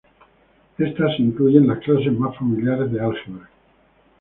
Éstas 0.79 1.19
incluyen 1.19 1.67
las 1.67 1.77
clases 1.77 2.11
más 2.13 2.35
familiares 2.35 2.91
de 2.91 2.99
álgebra. 3.01 3.47